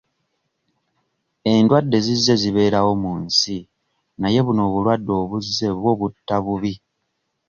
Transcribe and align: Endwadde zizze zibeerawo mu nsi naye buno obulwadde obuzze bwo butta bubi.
Endwadde 1.53 1.97
zizze 2.05 2.33
zibeerawo 2.41 2.91
mu 3.03 3.13
nsi 3.23 3.57
naye 4.19 4.39
buno 4.45 4.61
obulwadde 4.67 5.11
obuzze 5.21 5.67
bwo 5.77 5.91
butta 5.99 6.35
bubi. 6.45 6.73